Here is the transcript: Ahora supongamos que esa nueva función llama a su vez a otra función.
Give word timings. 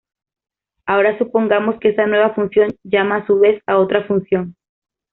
Ahora 0.87 1.15
supongamos 1.19 1.79
que 1.79 1.89
esa 1.89 2.07
nueva 2.07 2.33
función 2.33 2.71
llama 2.83 3.17
a 3.17 3.27
su 3.27 3.37
vez 3.37 3.61
a 3.67 3.77
otra 3.77 4.03
función. 4.05 4.55